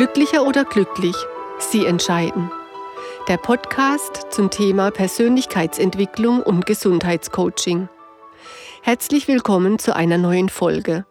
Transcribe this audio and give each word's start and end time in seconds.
Glücklicher 0.00 0.46
oder 0.46 0.64
glücklich? 0.64 1.14
Sie 1.58 1.84
entscheiden. 1.84 2.50
Der 3.28 3.36
Podcast 3.36 4.28
zum 4.30 4.48
Thema 4.48 4.90
Persönlichkeitsentwicklung 4.90 6.42
und 6.42 6.64
Gesundheitscoaching. 6.64 7.90
Herzlich 8.80 9.28
willkommen 9.28 9.78
zu 9.78 9.94
einer 9.94 10.16
neuen 10.16 10.48
Folge. 10.48 11.04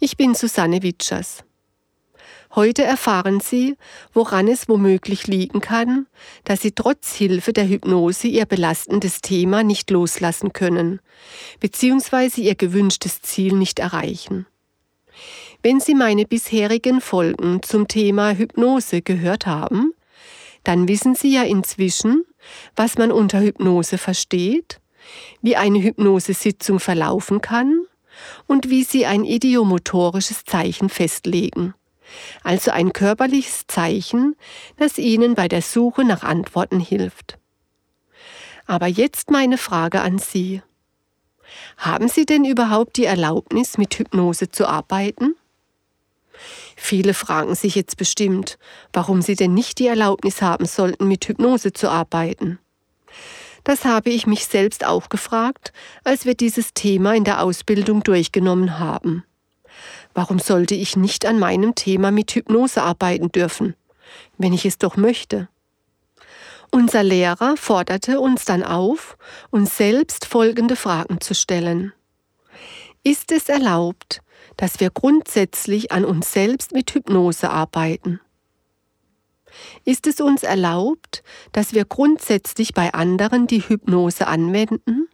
Ich 0.00 0.16
bin 0.16 0.34
Susanne 0.34 0.82
Witschers. 0.82 1.44
Heute 2.54 2.82
erfahren 2.82 3.40
Sie, 3.40 3.76
woran 4.14 4.48
es 4.48 4.70
womöglich 4.70 5.26
liegen 5.26 5.60
kann, 5.60 6.06
dass 6.44 6.62
Sie 6.62 6.72
trotz 6.72 7.12
Hilfe 7.14 7.52
der 7.52 7.68
Hypnose 7.68 8.28
Ihr 8.28 8.46
belastendes 8.46 9.20
Thema 9.20 9.62
nicht 9.62 9.90
loslassen 9.90 10.54
können, 10.54 11.00
beziehungsweise 11.60 12.40
Ihr 12.40 12.54
gewünschtes 12.54 13.20
Ziel 13.20 13.52
nicht 13.52 13.80
erreichen. 13.80 14.46
Wenn 15.64 15.80
Sie 15.80 15.94
meine 15.94 16.26
bisherigen 16.26 17.00
Folgen 17.00 17.62
zum 17.62 17.88
Thema 17.88 18.32
Hypnose 18.32 19.00
gehört 19.00 19.46
haben, 19.46 19.94
dann 20.62 20.88
wissen 20.88 21.14
Sie 21.14 21.32
ja 21.32 21.42
inzwischen, 21.42 22.26
was 22.76 22.98
man 22.98 23.10
unter 23.10 23.40
Hypnose 23.40 23.96
versteht, 23.96 24.78
wie 25.40 25.56
eine 25.56 25.82
Hypnosesitzung 25.82 26.80
verlaufen 26.80 27.40
kann 27.40 27.80
und 28.46 28.68
wie 28.68 28.84
Sie 28.84 29.06
ein 29.06 29.24
idiomotorisches 29.24 30.44
Zeichen 30.44 30.90
festlegen 30.90 31.72
also 32.42 32.70
ein 32.70 32.92
körperliches 32.92 33.66
Zeichen, 33.66 34.36
das 34.76 34.98
Ihnen 34.98 35.34
bei 35.34 35.48
der 35.48 35.62
Suche 35.62 36.04
nach 36.04 36.22
Antworten 36.22 36.78
hilft. 36.78 37.38
Aber 38.66 38.86
jetzt 38.86 39.30
meine 39.30 39.56
Frage 39.56 40.02
an 40.02 40.18
Sie. 40.18 40.62
Haben 41.78 42.08
Sie 42.08 42.26
denn 42.26 42.44
überhaupt 42.44 42.98
die 42.98 43.06
Erlaubnis, 43.06 43.78
mit 43.78 43.94
Hypnose 43.94 44.50
zu 44.50 44.68
arbeiten? 44.68 45.34
Viele 46.76 47.14
fragen 47.14 47.54
sich 47.54 47.74
jetzt 47.74 47.96
bestimmt, 47.96 48.58
warum 48.92 49.22
sie 49.22 49.36
denn 49.36 49.54
nicht 49.54 49.78
die 49.78 49.86
Erlaubnis 49.86 50.42
haben 50.42 50.66
sollten, 50.66 51.08
mit 51.08 51.26
Hypnose 51.26 51.72
zu 51.72 51.88
arbeiten. 51.88 52.58
Das 53.62 53.84
habe 53.86 54.10
ich 54.10 54.26
mich 54.26 54.46
selbst 54.46 54.84
auch 54.84 55.08
gefragt, 55.08 55.72
als 56.04 56.26
wir 56.26 56.34
dieses 56.34 56.74
Thema 56.74 57.14
in 57.14 57.24
der 57.24 57.42
Ausbildung 57.42 58.02
durchgenommen 58.02 58.78
haben. 58.78 59.24
Warum 60.12 60.38
sollte 60.38 60.74
ich 60.74 60.96
nicht 60.96 61.26
an 61.26 61.38
meinem 61.38 61.74
Thema 61.74 62.10
mit 62.10 62.30
Hypnose 62.32 62.82
arbeiten 62.82 63.32
dürfen, 63.32 63.74
wenn 64.38 64.52
ich 64.52 64.66
es 64.66 64.78
doch 64.78 64.96
möchte? 64.96 65.48
Unser 66.70 67.02
Lehrer 67.02 67.56
forderte 67.56 68.20
uns 68.20 68.44
dann 68.44 68.62
auf, 68.62 69.16
uns 69.50 69.76
selbst 69.76 70.26
folgende 70.26 70.76
Fragen 70.76 71.20
zu 71.20 71.34
stellen. 71.34 71.92
Ist 73.02 73.32
es 73.32 73.48
erlaubt, 73.48 74.22
dass 74.56 74.80
wir 74.80 74.90
grundsätzlich 74.90 75.92
an 75.92 76.04
uns 76.04 76.32
selbst 76.32 76.72
mit 76.72 76.90
Hypnose 76.92 77.50
arbeiten? 77.50 78.20
Ist 79.84 80.06
es 80.06 80.20
uns 80.20 80.42
erlaubt, 80.42 81.22
dass 81.52 81.74
wir 81.74 81.84
grundsätzlich 81.84 82.74
bei 82.74 82.92
anderen 82.92 83.46
die 83.46 83.60
Hypnose 83.60 84.26
anwenden? 84.26 85.08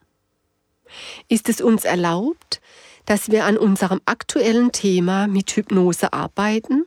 Ist 1.28 1.48
es 1.48 1.60
uns 1.60 1.84
erlaubt, 1.84 2.60
dass 3.06 3.30
wir 3.30 3.44
an 3.44 3.58
unserem 3.58 4.00
aktuellen 4.06 4.72
Thema 4.72 5.26
mit 5.26 5.50
Hypnose 5.50 6.12
arbeiten? 6.12 6.84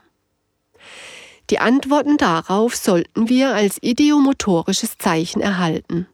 Die 1.50 1.60
Antworten 1.60 2.18
darauf 2.18 2.76
sollten 2.76 3.30
wir 3.30 3.54
als 3.54 3.78
idiomotorisches 3.82 4.98
Zeichen 4.98 5.42
erhalten. 5.42 6.08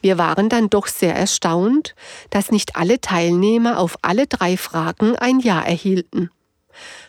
Wir 0.00 0.18
waren 0.18 0.48
dann 0.48 0.70
doch 0.70 0.86
sehr 0.86 1.14
erstaunt, 1.14 1.94
dass 2.30 2.50
nicht 2.50 2.76
alle 2.76 3.00
Teilnehmer 3.00 3.78
auf 3.78 3.96
alle 4.02 4.26
drei 4.26 4.56
Fragen 4.56 5.16
ein 5.16 5.40
Ja 5.40 5.60
erhielten. 5.60 6.30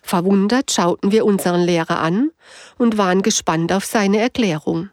Verwundert 0.01 0.71
schauten 0.71 1.11
wir 1.11 1.25
unseren 1.25 1.61
Lehrer 1.61 1.99
an 1.99 2.31
und 2.77 2.97
waren 2.97 3.21
gespannt 3.21 3.71
auf 3.73 3.85
seine 3.85 4.19
Erklärung. 4.19 4.89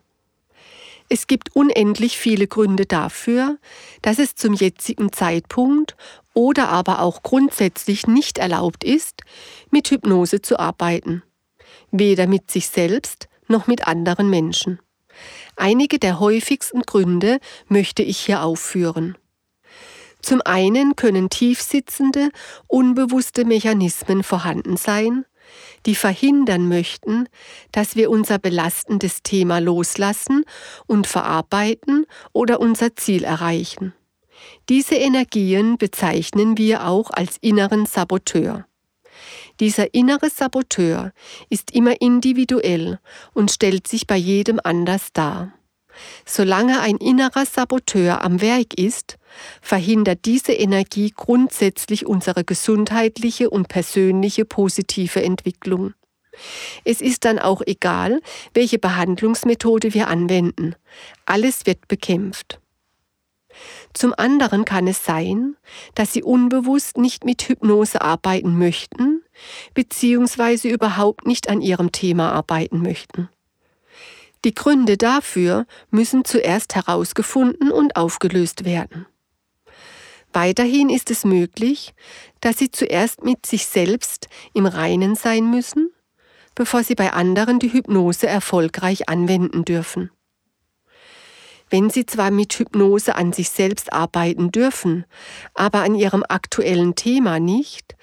Es 1.09 1.27
gibt 1.27 1.55
unendlich 1.55 2.17
viele 2.17 2.47
Gründe 2.47 2.87
dafür, 2.87 3.59
dass 4.01 4.19
es 4.19 4.35
zum 4.35 4.55
jetzigen 4.55 5.13
Zeitpunkt 5.13 5.95
oder 6.33 6.71
aber 6.71 7.01
auch 7.01 7.23
grundsätzlich 7.23 8.07
nicht 8.07 8.39
erlaubt 8.39 8.83
ist, 8.83 9.21
mit 9.71 9.91
Hypnose 9.91 10.41
zu 10.41 10.59
arbeiten. 10.59 11.23
Weder 11.91 12.27
mit 12.27 12.51
sich 12.51 12.69
selbst 12.69 13.29
noch 13.47 13.67
mit 13.67 13.87
anderen 13.87 14.31
Menschen. 14.31 14.79
Einige 15.57 15.99
der 15.99 16.21
häufigsten 16.21 16.83
Gründe 16.83 17.39
möchte 17.69 18.03
ich 18.03 18.19
hier 18.19 18.43
aufführen. 18.43 19.17
Zum 20.21 20.41
einen 20.45 20.95
können 20.95 21.31
tiefsitzende, 21.31 22.31
unbewusste 22.69 23.45
Mechanismen 23.45 24.23
vorhanden 24.23 24.77
sein, 24.77 25.25
die 25.85 25.97
verhindern 25.97 26.69
möchten, 26.69 27.29
dass 27.73 27.97
wir 27.97 28.09
unser 28.09 28.39
belastendes 28.39 29.23
Thema 29.23 29.59
loslassen 29.59 30.45
und 30.87 31.09
verarbeiten 31.09 32.07
oder 32.33 32.61
unser 32.61 32.95
Ziel 32.95 33.25
erreichen. 33.25 33.93
Diese 34.69 34.95
Energien 34.95 35.77
bezeichnen 35.77 36.57
wir 36.57 36.87
auch 36.87 37.11
als 37.11 37.37
inneren 37.41 37.87
Saboteur. 37.87 38.67
Dieser 39.61 39.95
innere 39.95 40.31
Saboteur 40.31 41.13
ist 41.49 41.71
immer 41.73 42.01
individuell 42.01 42.99
und 43.35 43.51
stellt 43.51 43.87
sich 43.87 44.07
bei 44.07 44.17
jedem 44.17 44.61
anders 44.63 45.13
dar. 45.13 45.53
Solange 46.25 46.81
ein 46.81 46.97
innerer 46.97 47.45
Saboteur 47.45 48.25
am 48.25 48.41
Werk 48.41 48.79
ist, 48.79 49.19
verhindert 49.61 50.25
diese 50.25 50.53
Energie 50.53 51.13
grundsätzlich 51.15 52.07
unsere 52.07 52.45
gesundheitliche 52.45 53.51
und 53.51 53.69
persönliche 53.69 54.45
positive 54.45 55.23
Entwicklung. 55.23 55.95
Es 56.85 57.01
ist 57.01 57.25
dann 57.25 57.39
auch 57.39 57.61
egal, 57.67 58.21
welche 58.55 58.79
Behandlungsmethode 58.79 59.93
wir 59.93 60.09
anwenden. 60.09 60.75
Alles 61.27 61.67
wird 61.67 61.89
bekämpft. 61.89 62.59
Zum 63.93 64.15
anderen 64.17 64.65
kann 64.65 64.87
es 64.87 65.05
sein, 65.05 65.57
dass 65.95 66.15
Sie 66.15 66.23
unbewusst 66.23 66.97
nicht 66.97 67.25
mit 67.25 67.43
Hypnose 67.43 68.01
arbeiten 68.01 68.59
möchten, 68.59 69.22
beziehungsweise 69.75 70.69
überhaupt 70.69 71.27
nicht 71.27 71.49
an 71.49 71.61
Ihrem 71.61 71.93
Thema 71.93 72.33
arbeiten 72.33 72.83
möchten. 72.83 73.29
Die 74.45 74.55
Gründe 74.55 74.97
dafür 74.97 75.67
müssen 75.91 76.25
zuerst 76.25 76.75
herausgefunden 76.75 77.71
und 77.71 77.97
aufgelöst 77.97 78.65
werden. 78.65 79.07
Weiterhin 80.33 80.89
ist 80.89 81.11
es 81.11 81.25
möglich, 81.25 81.95
dass 82.41 82.59
Sie 82.59 82.71
zuerst 82.71 83.23
mit 83.23 83.47
sich 83.47 83.67
selbst 83.67 84.29
im 84.55 84.67
Reinen 84.67 85.15
sein 85.15 85.51
müssen, 85.51 85.91
bevor 86.55 86.83
Sie 86.83 86.95
bei 86.95 87.13
anderen 87.13 87.59
die 87.59 87.73
Hypnose 87.73 88.27
erfolgreich 88.27 89.09
anwenden 89.09 89.65
dürfen. 89.65 90.11
Wenn 91.73 91.89
Sie 91.89 92.05
zwar 92.05 92.31
mit 92.31 92.53
Hypnose 92.53 93.17
an 93.17 93.33
sich 93.33 93.49
selbst 93.49 93.95
arbeiten 93.95 94.53
dürfen, 94.53 95.07
aber 95.55 95.81
an 95.81 95.95
Ihrem 95.95 96.23
aktuellen 96.29 96.97
Thema 96.97 97.41
nicht, 97.41 97.97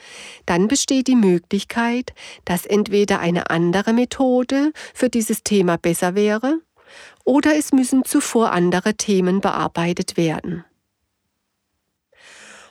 dann 0.48 0.68
besteht 0.68 1.06
die 1.06 1.16
Möglichkeit, 1.16 2.16
dass 2.46 2.66
entweder 2.66 3.20
eine 3.20 3.52
andere 3.52 3.94
Methode 3.94 4.72
für 4.96 5.10
dieses 5.10 5.44
Thema 5.44 5.78
besser 5.78 6.16
wäre, 6.16 6.62
oder 7.26 7.56
es 7.56 7.72
müssen 7.72 8.04
zuvor 8.04 8.54
andere 8.54 8.96
Themen 8.96 9.40
bearbeitet 9.40 10.18
werden. 10.18 10.66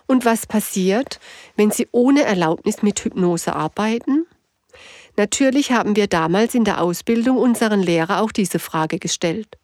Und 0.09 0.25
was 0.25 0.49
passiert, 0.49 1.21
wenn 1.55 1.71
Sie 1.71 1.87
ohne 1.93 2.25
Erlaubnis 2.25 2.83
mit 2.83 2.99
Hypnose 2.99 3.55
arbeiten? 3.55 4.27
Natürlich 5.17 5.71
haben 5.71 5.95
wir 5.95 6.09
damals 6.09 6.57
in 6.57 6.65
der 6.65 6.81
Ausbildung 6.81 7.37
unseren 7.37 7.85
Lehrer 7.85 8.21
auch 8.21 8.33
diese 8.33 8.59
Frage 8.59 8.99
gestellt. 8.99 9.59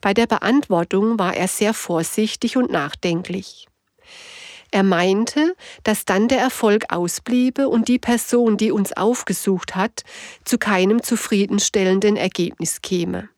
Bei 0.00 0.14
der 0.14 0.26
Beantwortung 0.26 1.18
war 1.18 1.34
er 1.34 1.48
sehr 1.48 1.74
vorsichtig 1.74 2.56
und 2.56 2.70
nachdenklich. 2.70 3.66
Er 4.70 4.82
meinte, 4.82 5.54
dass 5.82 6.04
dann 6.04 6.28
der 6.28 6.40
Erfolg 6.40 6.92
ausbliebe 6.92 7.68
und 7.68 7.88
die 7.88 7.98
Person, 7.98 8.58
die 8.58 8.70
uns 8.70 8.92
aufgesucht 8.92 9.76
hat, 9.76 10.02
zu 10.44 10.58
keinem 10.58 11.02
zufriedenstellenden 11.02 12.16
Ergebnis 12.16 12.82
käme. 12.82 13.30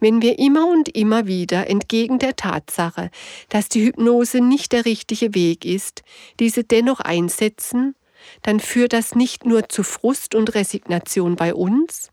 Wenn 0.00 0.22
wir 0.22 0.38
immer 0.38 0.68
und 0.68 0.88
immer 0.94 1.26
wieder 1.26 1.68
entgegen 1.68 2.18
der 2.18 2.36
Tatsache, 2.36 3.10
dass 3.48 3.68
die 3.68 3.84
Hypnose 3.84 4.40
nicht 4.40 4.72
der 4.72 4.84
richtige 4.84 5.34
Weg 5.34 5.64
ist, 5.64 6.02
diese 6.38 6.64
dennoch 6.64 7.00
einsetzen, 7.00 7.94
dann 8.42 8.60
führt 8.60 8.92
das 8.92 9.14
nicht 9.14 9.46
nur 9.46 9.68
zu 9.68 9.82
Frust 9.82 10.34
und 10.34 10.54
Resignation 10.54 11.36
bei 11.36 11.54
uns, 11.54 12.10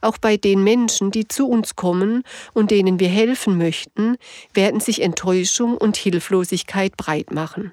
auch 0.00 0.18
bei 0.18 0.36
den 0.36 0.62
Menschen, 0.62 1.10
die 1.10 1.28
zu 1.28 1.48
uns 1.48 1.76
kommen 1.76 2.22
und 2.52 2.70
denen 2.70 3.00
wir 3.00 3.08
helfen 3.08 3.58
möchten, 3.58 4.16
werden 4.52 4.80
sich 4.80 5.02
Enttäuschung 5.02 5.76
und 5.76 5.96
Hilflosigkeit 5.96 6.96
breit 6.96 7.32
machen. 7.32 7.72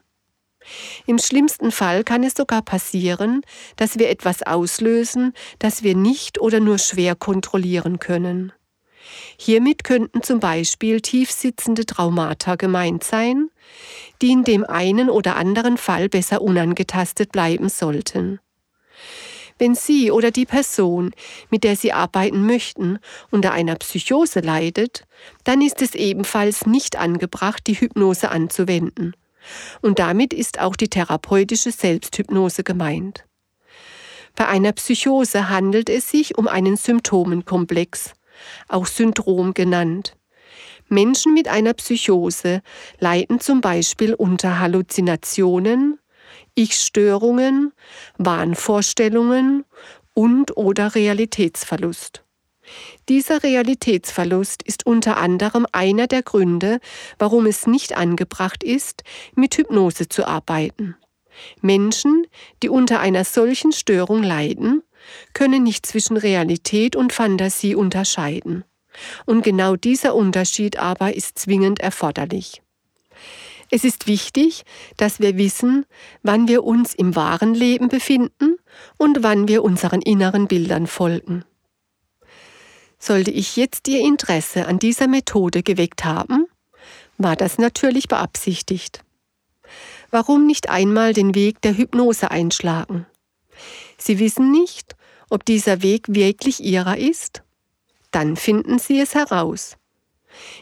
Im 1.08 1.18
schlimmsten 1.18 1.72
Fall 1.72 2.04
kann 2.04 2.24
es 2.24 2.34
sogar 2.36 2.62
passieren, 2.62 3.42
dass 3.78 3.98
wir 3.98 4.10
etwas 4.10 4.44
auslösen, 4.44 5.34
das 5.60 5.84
wir 5.84 5.96
nicht 5.96 6.40
oder 6.40 6.60
nur 6.60 6.78
schwer 6.78 7.16
kontrollieren 7.16 8.00
können. 8.00 8.54
Hiermit 9.38 9.84
könnten 9.84 10.22
zum 10.22 10.40
Beispiel 10.40 11.02
tiefsitzende 11.02 11.86
Traumata 11.86 12.56
gemeint 12.56 13.04
sein, 13.04 13.50
die 14.22 14.32
in 14.32 14.44
dem 14.44 14.64
einen 14.64 15.10
oder 15.10 15.36
anderen 15.36 15.78
Fall 15.78 16.10
besser 16.10 16.42
unangetastet 16.42 17.32
bleiben 17.32 17.68
sollten. 17.70 18.40
Wenn 19.62 19.76
Sie 19.76 20.10
oder 20.10 20.32
die 20.32 20.48
Person, 20.48 21.12
mit 21.52 21.64
der 21.64 21.76
Sie 21.76 21.94
arbeiten 21.94 22.48
möchten, 22.48 22.98
unter 23.30 23.52
einer 23.52 23.76
Psychose 23.76 24.40
leidet, 24.40 25.06
dann 25.44 25.62
ist 25.62 25.84
es 25.84 25.94
ebenfalls 25.94 26.66
nicht 26.66 26.96
angebracht, 26.96 27.68
die 27.68 27.76
Hypnose 27.76 28.32
anzuwenden. 28.32 29.16
Und 29.84 30.00
damit 30.00 30.34
ist 30.34 30.60
auch 30.60 30.76
die 30.76 30.90
therapeutische 30.90 31.72
Selbsthypnose 31.72 32.64
gemeint. 32.64 33.26
Bei 34.36 34.48
einer 34.48 34.72
Psychose 34.72 35.48
handelt 35.48 35.92
es 35.92 36.10
sich 36.10 36.40
um 36.40 36.48
einen 36.48 36.76
Symptomenkomplex, 36.76 38.14
auch 38.68 38.88
Syndrom 38.88 39.54
genannt. 39.54 40.18
Menschen 40.88 41.36
mit 41.36 41.48
einer 41.48 41.76
Psychose 41.76 42.64
leiden 42.98 43.40
zum 43.40 43.62
Beispiel 43.62 44.16
unter 44.16 44.58
Halluzinationen, 44.58 46.00
Ich-Störungen, 46.56 47.74
Wahnvorstellungen 48.18 49.66
und 50.14 50.58
oder 50.58 50.96
Realitätsverlust. 50.96 52.24
Dieser 53.10 53.44
Realitätsverlust 53.44 54.64
ist 54.64 54.86
unter 54.86 55.18
anderem 55.18 55.66
einer 55.72 56.08
der 56.08 56.24
Gründe, 56.24 56.80
warum 57.18 57.46
es 57.46 57.68
nicht 57.68 57.98
angebracht 57.98 58.64
ist, 58.64 59.04
mit 59.36 59.56
Hypnose 59.58 60.08
zu 60.08 60.26
arbeiten. 60.26 60.96
Menschen, 61.62 62.28
die 62.62 62.70
unter 62.70 63.00
einer 63.00 63.24
solchen 63.24 63.72
Störung 63.72 64.24
leiden, 64.24 64.84
können 65.34 65.64
nicht 65.64 65.86
zwischen 65.86 66.18
Realität 66.18 66.96
und 66.96 67.14
Fantasie 67.14 67.76
unterscheiden. 67.76 68.64
Und 69.26 69.42
genau 69.42 69.76
dieser 69.76 70.16
Unterschied 70.16 70.78
aber 70.78 71.16
ist 71.16 71.40
zwingend 71.40 71.80
erforderlich. 71.80 72.61
Es 73.74 73.86
ist 73.86 74.06
wichtig, 74.06 74.64
dass 74.98 75.22
wir 75.22 75.38
wissen, 75.38 75.86
wann 76.24 76.50
wir 76.50 76.66
uns 76.66 76.94
im 76.94 77.16
wahren 77.16 77.56
Leben 77.56 77.88
befinden 77.88 78.58
und 78.98 79.24
wann 79.24 79.48
wir 79.48 79.64
unseren 79.64 80.02
inneren 80.02 80.48
Bildern 80.48 80.88
folgen. 80.88 81.46
Sollte 83.00 83.32
ich 83.32 83.56
jetzt 83.56 83.88
Ihr 83.88 84.02
Interesse 84.02 84.68
an 84.68 84.78
dieser 84.78 85.08
Methode 85.08 85.64
geweckt 85.64 86.04
haben, 86.04 86.46
war 87.18 87.38
das 87.38 87.58
natürlich 87.58 88.10
beabsichtigt. 88.10 89.04
Warum 90.12 90.46
nicht 90.46 90.70
einmal 90.70 91.14
den 91.14 91.34
Weg 91.34 91.62
der 91.62 91.78
Hypnose 91.78 92.30
einschlagen? 92.30 93.06
Sie 93.98 94.20
wissen 94.20 94.52
nicht, 94.52 94.98
ob 95.30 95.46
dieser 95.46 95.82
Weg 95.82 96.08
wirklich 96.10 96.62
Ihrer 96.62 96.98
ist? 96.98 97.42
Dann 98.12 98.36
finden 98.36 98.80
Sie 98.80 99.00
es 99.00 99.16
heraus. 99.16 99.78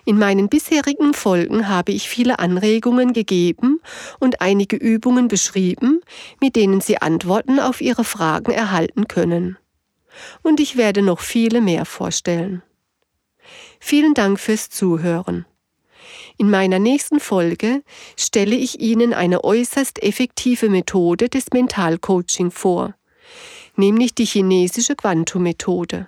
In 0.06 0.18
meinen 0.18 0.50
bisherigen 0.50 1.13
Folgen 1.13 1.68
habe 1.68 1.92
ich 1.92 2.10
viele 2.10 2.39
Anregungen 2.39 3.13
gegeben 3.13 3.81
und 4.19 4.42
einige 4.42 4.75
Übungen 4.75 5.27
beschrieben, 5.27 6.01
mit 6.42 6.56
denen 6.56 6.81
Sie 6.81 6.98
Antworten 6.98 7.60
auf 7.60 7.81
Ihre 7.81 8.04
Fragen 8.04 8.51
erhalten 8.51 9.07
können 9.07 9.57
und 10.42 10.60
ich 10.60 10.77
werde 10.77 11.01
noch 11.01 11.19
viele 11.19 11.62
mehr 11.62 11.86
vorstellen. 11.86 12.62
Vielen 13.80 14.13
Dank 14.13 14.39
fürs 14.39 14.69
Zuhören. 14.69 15.45
In 16.38 16.50
meiner 16.50 16.80
nächsten 16.80 17.19
Folge 17.19 17.83
stelle 18.18 18.56
ich 18.56 18.80
Ihnen 18.80 19.13
eine 19.13 19.44
äußerst 19.44 20.01
effektive 20.01 20.69
Methode 20.69 21.30
des 21.30 21.45
Mentalcoaching 21.54 22.51
vor, 22.51 22.95
nämlich 23.75 24.16
die 24.16 24.25
chinesische 24.25 24.95
Quantum-Methode. 24.95 26.07